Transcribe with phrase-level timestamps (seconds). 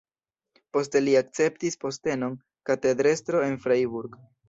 [0.77, 2.41] Poste li akceptis postenon
[2.73, 4.23] katedrestro en Freiburg.